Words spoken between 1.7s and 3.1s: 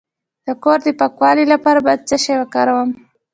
باید څه شی وکاروم؟